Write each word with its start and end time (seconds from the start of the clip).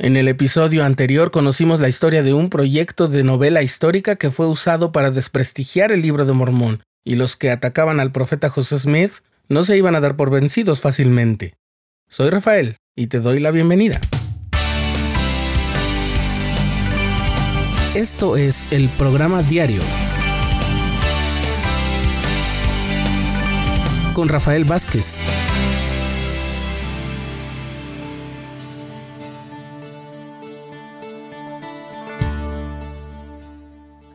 En 0.00 0.16
el 0.16 0.28
episodio 0.28 0.84
anterior 0.84 1.32
conocimos 1.32 1.80
la 1.80 1.88
historia 1.88 2.22
de 2.22 2.32
un 2.32 2.50
proyecto 2.50 3.08
de 3.08 3.24
novela 3.24 3.64
histórica 3.64 4.14
que 4.14 4.30
fue 4.30 4.46
usado 4.46 4.92
para 4.92 5.10
desprestigiar 5.10 5.90
el 5.90 6.02
libro 6.02 6.24
de 6.24 6.32
Mormón, 6.32 6.84
y 7.04 7.16
los 7.16 7.36
que 7.36 7.50
atacaban 7.50 7.98
al 7.98 8.12
profeta 8.12 8.48
José 8.48 8.78
Smith 8.78 9.10
no 9.48 9.64
se 9.64 9.76
iban 9.76 9.96
a 9.96 10.00
dar 10.00 10.14
por 10.14 10.30
vencidos 10.30 10.80
fácilmente. 10.80 11.54
Soy 12.08 12.30
Rafael 12.30 12.76
y 12.94 13.08
te 13.08 13.18
doy 13.18 13.40
la 13.40 13.50
bienvenida. 13.50 14.00
Esto 17.96 18.36
es 18.36 18.66
el 18.70 18.88
programa 18.90 19.42
diario 19.42 19.82
con 24.14 24.28
Rafael 24.28 24.62
Vázquez. 24.64 25.24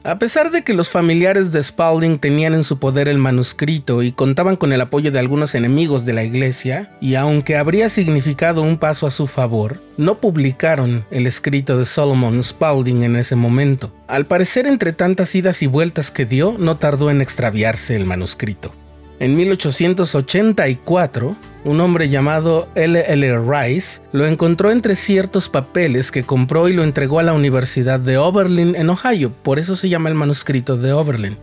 A 0.06 0.20
pesar 0.20 0.52
de 0.52 0.64
que 0.64 0.74
los 0.74 0.90
familiares 0.90 1.54
de 1.54 1.64
Spalding 1.64 2.20
tenían 2.20 2.54
en 2.54 2.66
su 2.66 2.78
poder 2.78 3.08
el 3.08 3.20
manuscrito 3.20 4.04
y 4.04 4.12
contaban 4.12 4.58
con 4.58 4.74
el 4.74 4.82
apoyo 4.82 5.14
de 5.14 5.20
algunos 5.20 5.56
enemigos 5.56 6.06
de 6.06 6.12
la 6.12 6.26
iglesia, 6.26 6.92
y 7.00 7.16
aunque 7.16 7.56
habría 7.56 7.88
significado 7.88 8.64
un 8.64 8.78
paso 8.78 9.08
a 9.08 9.12
su 9.12 9.28
favor, 9.28 9.80
no 9.96 10.20
publicaron 10.20 11.06
el 11.10 11.26
escrito 11.26 11.78
de 11.78 11.86
Solomon 11.86 12.44
Spalding 12.44 13.04
en 13.04 13.16
ese 13.16 13.38
momento. 13.38 13.94
Al 14.08 14.26
parecer, 14.26 14.68
entre 14.68 14.92
tantas 14.92 15.34
idas 15.36 15.64
y 15.64 15.68
vueltas 15.68 16.12
que 16.12 16.26
dio, 16.26 16.58
no 16.60 16.76
tardó 16.76 17.10
en 17.10 17.22
extraviarse 17.22 17.96
el 17.96 18.04
manuscrito. 18.04 18.74
En 19.20 19.38
1884, 19.38 21.38
un 21.66 21.82
hombre 21.82 22.10
llamado 22.10 22.68
L. 22.76 23.04
L. 23.08 23.40
Rice 23.40 24.02
lo 24.12 24.26
encontró 24.26 24.72
entre 24.72 24.96
ciertos 24.96 25.50
papeles 25.50 26.12
que 26.12 26.24
compró 26.24 26.68
y 26.68 26.74
lo 26.74 26.84
entregó 26.84 27.20
a 27.20 27.24
la 27.24 27.34
Universidad 27.34 28.00
de 28.00 28.18
Oberlin 28.18 28.76
en 28.76 28.90
Ohio, 28.90 29.32
por 29.32 29.60
eso 29.60 29.76
se 29.76 29.90
llama 29.90 30.10
el 30.10 30.16
manuscrito 30.16 30.78
de 30.78 30.94
Oberlin. 30.94 31.38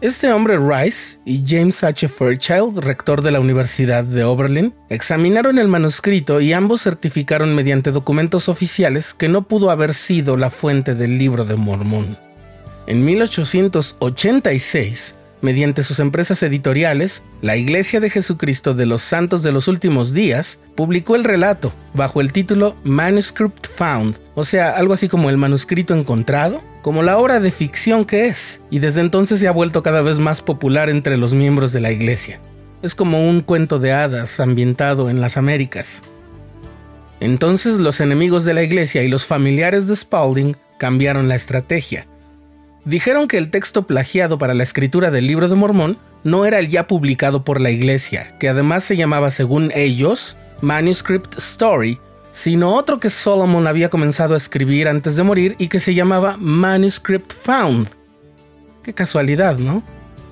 Este 0.00 0.32
hombre 0.32 0.58
Rice 0.58 1.18
y 1.24 1.44
James 1.46 1.82
H. 1.82 2.08
Fairchild, 2.08 2.80
rector 2.80 3.22
de 3.22 3.30
la 3.30 3.40
Universidad 3.40 4.04
de 4.04 4.24
Oberlin, 4.24 4.74
examinaron 4.90 5.58
el 5.58 5.68
manuscrito 5.68 6.42
y 6.42 6.52
ambos 6.52 6.82
certificaron 6.82 7.54
mediante 7.54 7.90
documentos 7.90 8.50
oficiales 8.50 9.14
que 9.14 9.30
no 9.30 9.48
pudo 9.48 9.70
haber 9.70 9.94
sido 9.94 10.36
la 10.36 10.50
fuente 10.50 10.94
del 10.94 11.16
libro 11.16 11.46
de 11.46 11.56
Mormón. 11.56 12.18
En 12.86 13.02
1886, 13.02 15.14
mediante 15.44 15.82
sus 15.82 15.98
empresas 15.98 16.42
editoriales, 16.42 17.22
la 17.42 17.54
Iglesia 17.54 18.00
de 18.00 18.08
Jesucristo 18.08 18.72
de 18.72 18.86
los 18.86 19.02
Santos 19.02 19.42
de 19.42 19.52
los 19.52 19.68
Últimos 19.68 20.14
Días 20.14 20.60
publicó 20.74 21.16
el 21.16 21.22
relato 21.22 21.70
bajo 21.92 22.22
el 22.22 22.32
título 22.32 22.76
Manuscript 22.82 23.66
Found, 23.66 24.18
o 24.34 24.46
sea, 24.46 24.70
algo 24.70 24.94
así 24.94 25.06
como 25.06 25.28
el 25.28 25.36
manuscrito 25.36 25.94
encontrado, 25.94 26.62
como 26.80 27.02
la 27.02 27.18
obra 27.18 27.40
de 27.40 27.50
ficción 27.50 28.06
que 28.06 28.26
es, 28.26 28.62
y 28.70 28.78
desde 28.78 29.02
entonces 29.02 29.38
se 29.38 29.46
ha 29.46 29.52
vuelto 29.52 29.82
cada 29.82 30.00
vez 30.00 30.18
más 30.18 30.40
popular 30.40 30.88
entre 30.88 31.18
los 31.18 31.34
miembros 31.34 31.74
de 31.74 31.80
la 31.80 31.92
Iglesia. 31.92 32.40
Es 32.80 32.94
como 32.94 33.28
un 33.28 33.42
cuento 33.42 33.78
de 33.78 33.92
hadas 33.92 34.40
ambientado 34.40 35.10
en 35.10 35.20
las 35.20 35.36
Américas. 35.36 36.00
Entonces 37.20 37.74
los 37.80 38.00
enemigos 38.00 38.46
de 38.46 38.54
la 38.54 38.62
Iglesia 38.62 39.02
y 39.02 39.08
los 39.08 39.26
familiares 39.26 39.88
de 39.88 39.96
Spalding 39.96 40.56
cambiaron 40.78 41.28
la 41.28 41.34
estrategia 41.34 42.06
dijeron 42.84 43.28
que 43.28 43.38
el 43.38 43.50
texto 43.50 43.86
plagiado 43.86 44.38
para 44.38 44.54
la 44.54 44.62
escritura 44.62 45.10
del 45.10 45.26
libro 45.26 45.48
de 45.48 45.54
Mormón 45.54 45.98
no 46.22 46.46
era 46.46 46.58
el 46.58 46.68
ya 46.68 46.86
publicado 46.86 47.44
por 47.44 47.60
la 47.60 47.70
iglesia, 47.70 48.36
que 48.38 48.48
además 48.48 48.84
se 48.84 48.96
llamaba, 48.96 49.30
según 49.30 49.70
ellos, 49.74 50.36
Manuscript 50.62 51.36
Story, 51.38 51.98
sino 52.30 52.74
otro 52.74 52.98
que 52.98 53.10
Solomon 53.10 53.66
había 53.66 53.90
comenzado 53.90 54.34
a 54.34 54.38
escribir 54.38 54.88
antes 54.88 55.16
de 55.16 55.22
morir 55.22 55.54
y 55.58 55.68
que 55.68 55.80
se 55.80 55.94
llamaba 55.94 56.36
Manuscript 56.38 57.32
Found. 57.32 57.88
Qué 58.82 58.92
casualidad, 58.92 59.58
¿no? 59.58 59.82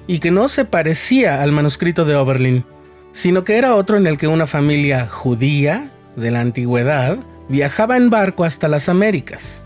Y 0.06 0.18
que 0.18 0.30
no 0.30 0.48
se 0.48 0.64
parecía 0.64 1.42
al 1.42 1.52
manuscrito 1.52 2.04
de 2.04 2.16
Oberlin, 2.16 2.64
sino 3.12 3.44
que 3.44 3.56
era 3.56 3.74
otro 3.74 3.96
en 3.96 4.06
el 4.06 4.18
que 4.18 4.26
una 4.26 4.46
familia 4.46 5.06
judía 5.06 5.90
de 6.16 6.30
la 6.30 6.40
antigüedad 6.40 7.18
viajaba 7.48 7.96
en 7.96 8.10
barco 8.10 8.44
hasta 8.44 8.68
las 8.68 8.88
Américas. 8.88 9.62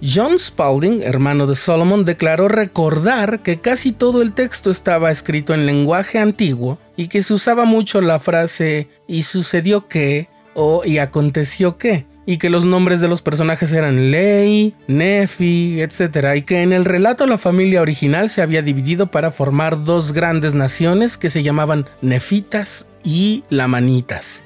John 0.00 0.38
Spalding, 0.38 1.02
hermano 1.02 1.46
de 1.46 1.56
Solomon, 1.56 2.04
declaró 2.04 2.48
recordar 2.48 3.40
que 3.40 3.60
casi 3.60 3.90
todo 3.90 4.22
el 4.22 4.32
texto 4.32 4.70
estaba 4.70 5.10
escrito 5.10 5.54
en 5.54 5.66
lenguaje 5.66 6.18
antiguo 6.18 6.78
y 6.96 7.08
que 7.08 7.22
se 7.22 7.34
usaba 7.34 7.64
mucho 7.64 8.00
la 8.00 8.20
frase 8.20 8.88
y 9.08 9.24
sucedió 9.24 9.88
que 9.88 10.28
o 10.54 10.82
y 10.84 10.98
aconteció 10.98 11.78
que 11.78 12.06
y 12.26 12.38
que 12.38 12.50
los 12.50 12.64
nombres 12.64 13.00
de 13.00 13.08
los 13.08 13.22
personajes 13.22 13.72
eran 13.72 14.10
Ley, 14.10 14.74
Nefi, 14.86 15.80
etc. 15.80 16.36
y 16.36 16.42
que 16.42 16.62
en 16.62 16.72
el 16.72 16.84
relato 16.84 17.26
la 17.26 17.38
familia 17.38 17.80
original 17.80 18.28
se 18.28 18.42
había 18.42 18.62
dividido 18.62 19.06
para 19.06 19.30
formar 19.30 19.84
dos 19.84 20.12
grandes 20.12 20.54
naciones 20.54 21.16
que 21.16 21.30
se 21.30 21.42
llamaban 21.42 21.86
Nefitas 22.02 22.86
y 23.02 23.44
Lamanitas 23.48 24.44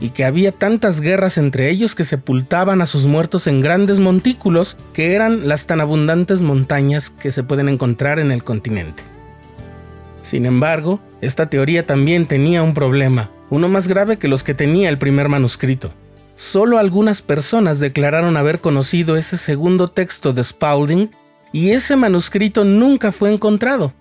y 0.00 0.10
que 0.10 0.24
había 0.24 0.50
tantas 0.50 1.00
guerras 1.00 1.36
entre 1.36 1.68
ellos 1.68 1.94
que 1.94 2.04
sepultaban 2.04 2.80
a 2.80 2.86
sus 2.86 3.04
muertos 3.04 3.46
en 3.46 3.60
grandes 3.60 4.00
montículos 4.00 4.78
que 4.94 5.14
eran 5.14 5.46
las 5.46 5.66
tan 5.66 5.80
abundantes 5.80 6.40
montañas 6.40 7.10
que 7.10 7.30
se 7.30 7.42
pueden 7.42 7.68
encontrar 7.68 8.18
en 8.18 8.32
el 8.32 8.42
continente. 8.42 9.02
Sin 10.22 10.46
embargo, 10.46 11.00
esta 11.20 11.50
teoría 11.50 11.86
también 11.86 12.26
tenía 12.26 12.62
un 12.62 12.72
problema, 12.72 13.30
uno 13.50 13.68
más 13.68 13.88
grave 13.88 14.16
que 14.16 14.28
los 14.28 14.42
que 14.42 14.54
tenía 14.54 14.88
el 14.88 14.98
primer 14.98 15.28
manuscrito. 15.28 15.92
Solo 16.34 16.78
algunas 16.78 17.20
personas 17.20 17.80
declararon 17.80 18.38
haber 18.38 18.60
conocido 18.60 19.16
ese 19.16 19.36
segundo 19.36 19.88
texto 19.88 20.32
de 20.32 20.42
Spalding 20.42 21.10
y 21.52 21.72
ese 21.72 21.96
manuscrito 21.96 22.64
nunca 22.64 23.12
fue 23.12 23.32
encontrado. 23.32 23.92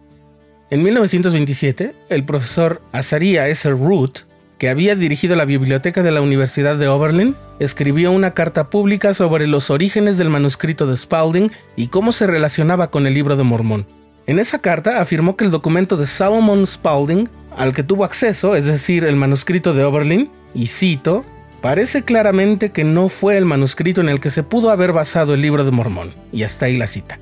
En 0.70 0.84
1927, 0.84 1.94
el 2.10 2.24
profesor 2.24 2.82
Azaria 2.94 3.48
S. 3.50 3.70
Root 3.70 4.29
que 4.60 4.70
había 4.70 4.96
dirigido 4.96 5.36
la 5.36 5.46
biblioteca 5.46 6.04
de 6.04 6.12
la 6.12 6.22
Universidad 6.22 6.76
de 6.76 6.90
Oberlin, 6.90 7.36
escribió 7.60 8.12
una 8.12 8.32
carta 8.32 8.70
pública 8.70 9.14
sobre 9.14 9.48
los 9.48 9.72
orígenes 9.72 10.18
del 10.18 10.30
manuscrito 10.30 10.86
de 10.86 10.98
Spalding 10.98 11.52
y 11.78 11.88
cómo 11.88 12.12
se 12.12 12.28
relacionaba 12.28 12.92
con 12.92 13.08
el 13.08 13.14
libro 13.14 13.38
de 13.38 13.44
Mormón. 13.44 13.88
En 14.28 14.38
esa 14.38 14.60
carta 14.60 15.02
afirmó 15.02 15.38
que 15.38 15.46
el 15.46 15.52
documento 15.52 15.96
de 15.96 16.06
Salomon 16.06 16.68
Spalding, 16.68 17.30
al 17.58 17.74
que 17.74 17.84
tuvo 17.84 18.04
acceso, 18.04 18.56
es 18.56 18.66
decir, 18.66 19.06
el 19.06 19.16
manuscrito 19.16 19.74
de 19.74 19.86
Oberlin, 19.86 20.30
y 20.54 20.68
cito, 20.68 21.24
parece 21.62 22.04
claramente 22.04 22.72
que 22.72 22.84
no 22.84 23.08
fue 23.08 23.38
el 23.38 23.46
manuscrito 23.46 24.02
en 24.02 24.10
el 24.10 24.20
que 24.20 24.30
se 24.30 24.44
pudo 24.44 24.72
haber 24.72 24.92
basado 24.92 25.34
el 25.34 25.42
libro 25.42 25.64
de 25.64 25.72
Mormón. 25.72 26.14
Y 26.34 26.44
hasta 26.44 26.66
ahí 26.66 26.78
la 26.78 26.88
cita. 26.88 27.18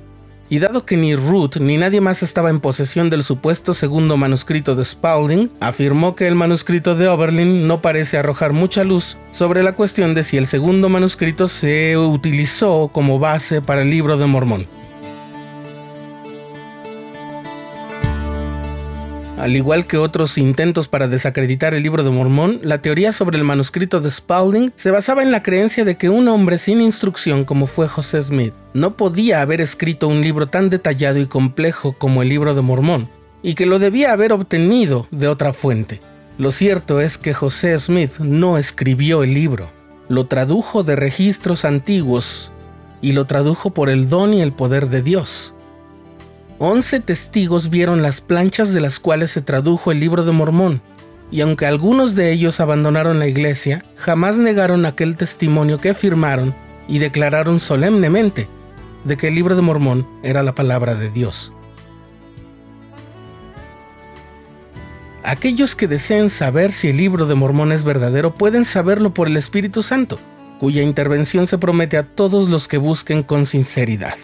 Y 0.50 0.60
dado 0.60 0.86
que 0.86 0.96
ni 0.96 1.14
Ruth 1.14 1.56
ni 1.60 1.76
nadie 1.76 2.00
más 2.00 2.22
estaba 2.22 2.48
en 2.48 2.60
posesión 2.60 3.10
del 3.10 3.22
supuesto 3.22 3.74
segundo 3.74 4.16
manuscrito 4.16 4.74
de 4.74 4.84
Spalding, 4.84 5.50
afirmó 5.60 6.14
que 6.14 6.26
el 6.26 6.34
manuscrito 6.34 6.94
de 6.94 7.06
Oberlin 7.08 7.66
no 7.66 7.82
parece 7.82 8.16
arrojar 8.16 8.54
mucha 8.54 8.82
luz 8.82 9.18
sobre 9.30 9.62
la 9.62 9.74
cuestión 9.74 10.14
de 10.14 10.22
si 10.22 10.38
el 10.38 10.46
segundo 10.46 10.88
manuscrito 10.88 11.48
se 11.48 11.98
utilizó 11.98 12.88
como 12.92 13.18
base 13.18 13.60
para 13.60 13.82
el 13.82 13.90
libro 13.90 14.16
de 14.16 14.26
Mormón. 14.26 14.77
Al 19.48 19.56
igual 19.56 19.86
que 19.86 19.96
otros 19.96 20.36
intentos 20.36 20.88
para 20.88 21.08
desacreditar 21.08 21.72
el 21.72 21.82
libro 21.82 22.04
de 22.04 22.10
Mormón, 22.10 22.60
la 22.62 22.82
teoría 22.82 23.14
sobre 23.14 23.38
el 23.38 23.44
manuscrito 23.44 23.98
de 24.02 24.10
Spalding 24.10 24.74
se 24.76 24.90
basaba 24.90 25.22
en 25.22 25.30
la 25.30 25.42
creencia 25.42 25.86
de 25.86 25.96
que 25.96 26.10
un 26.10 26.28
hombre 26.28 26.58
sin 26.58 26.82
instrucción 26.82 27.46
como 27.46 27.66
fue 27.66 27.88
José 27.88 28.22
Smith 28.22 28.52
no 28.74 28.98
podía 28.98 29.40
haber 29.40 29.62
escrito 29.62 30.06
un 30.06 30.20
libro 30.20 30.48
tan 30.48 30.68
detallado 30.68 31.18
y 31.18 31.24
complejo 31.24 31.94
como 31.94 32.20
el 32.20 32.28
libro 32.28 32.54
de 32.54 32.60
Mormón, 32.60 33.08
y 33.42 33.54
que 33.54 33.64
lo 33.64 33.78
debía 33.78 34.12
haber 34.12 34.34
obtenido 34.34 35.06
de 35.10 35.28
otra 35.28 35.54
fuente. 35.54 36.02
Lo 36.36 36.52
cierto 36.52 37.00
es 37.00 37.16
que 37.16 37.32
José 37.32 37.78
Smith 37.78 38.18
no 38.18 38.58
escribió 38.58 39.22
el 39.22 39.32
libro, 39.32 39.70
lo 40.10 40.26
tradujo 40.26 40.82
de 40.82 40.94
registros 40.94 41.64
antiguos 41.64 42.52
y 43.00 43.12
lo 43.12 43.24
tradujo 43.24 43.70
por 43.70 43.88
el 43.88 44.10
don 44.10 44.34
y 44.34 44.42
el 44.42 44.52
poder 44.52 44.90
de 44.90 45.00
Dios. 45.00 45.54
Once 46.60 46.98
testigos 46.98 47.70
vieron 47.70 48.02
las 48.02 48.20
planchas 48.20 48.74
de 48.74 48.80
las 48.80 48.98
cuales 48.98 49.30
se 49.30 49.42
tradujo 49.42 49.92
el 49.92 50.00
libro 50.00 50.24
de 50.24 50.32
Mormón, 50.32 50.82
y 51.30 51.40
aunque 51.40 51.66
algunos 51.66 52.16
de 52.16 52.32
ellos 52.32 52.58
abandonaron 52.58 53.20
la 53.20 53.28
iglesia, 53.28 53.84
jamás 53.96 54.36
negaron 54.36 54.84
aquel 54.84 55.16
testimonio 55.16 55.80
que 55.80 55.90
afirmaron 55.90 56.52
y 56.88 56.98
declararon 56.98 57.60
solemnemente 57.60 58.48
de 59.04 59.16
que 59.16 59.28
el 59.28 59.36
libro 59.36 59.54
de 59.54 59.62
Mormón 59.62 60.08
era 60.24 60.42
la 60.42 60.56
palabra 60.56 60.96
de 60.96 61.10
Dios. 61.10 61.52
Aquellos 65.22 65.76
que 65.76 65.86
deseen 65.86 66.28
saber 66.28 66.72
si 66.72 66.88
el 66.88 66.96
libro 66.96 67.26
de 67.26 67.36
Mormón 67.36 67.70
es 67.70 67.84
verdadero 67.84 68.34
pueden 68.34 68.64
saberlo 68.64 69.14
por 69.14 69.28
el 69.28 69.36
Espíritu 69.36 69.84
Santo, 69.84 70.18
cuya 70.58 70.82
intervención 70.82 71.46
se 71.46 71.58
promete 71.58 71.98
a 71.98 72.02
todos 72.02 72.48
los 72.48 72.66
que 72.66 72.78
busquen 72.78 73.22
con 73.22 73.46
sinceridad. 73.46 74.16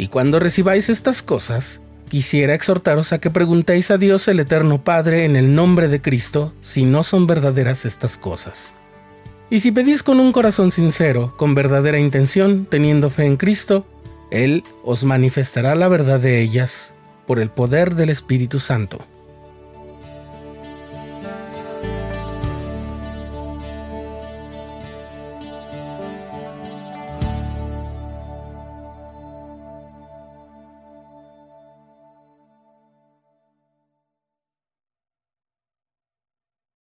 Y 0.00 0.08
cuando 0.08 0.40
recibáis 0.40 0.88
estas 0.88 1.20
cosas, 1.20 1.82
quisiera 2.08 2.54
exhortaros 2.54 3.12
a 3.12 3.18
que 3.18 3.28
preguntéis 3.28 3.90
a 3.90 3.98
Dios 3.98 4.28
el 4.28 4.40
Eterno 4.40 4.82
Padre 4.82 5.26
en 5.26 5.36
el 5.36 5.54
nombre 5.54 5.88
de 5.88 6.00
Cristo 6.00 6.54
si 6.62 6.86
no 6.86 7.04
son 7.04 7.26
verdaderas 7.26 7.84
estas 7.84 8.16
cosas. 8.16 8.72
Y 9.50 9.60
si 9.60 9.72
pedís 9.72 10.02
con 10.02 10.18
un 10.18 10.32
corazón 10.32 10.72
sincero, 10.72 11.34
con 11.36 11.54
verdadera 11.54 11.98
intención, 11.98 12.64
teniendo 12.64 13.10
fe 13.10 13.26
en 13.26 13.36
Cristo, 13.36 13.86
Él 14.30 14.64
os 14.84 15.04
manifestará 15.04 15.74
la 15.74 15.88
verdad 15.88 16.18
de 16.18 16.40
ellas 16.40 16.94
por 17.26 17.38
el 17.38 17.50
poder 17.50 17.94
del 17.94 18.08
Espíritu 18.08 18.58
Santo. 18.58 19.04